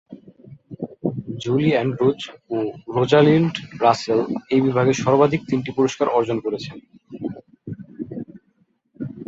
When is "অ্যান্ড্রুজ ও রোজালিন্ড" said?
1.73-3.53